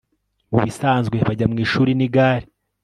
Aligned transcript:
mubisanzwe 0.51 1.17
bajya 1.27 1.45
mwishuri 1.51 1.91
nigare 1.97 2.47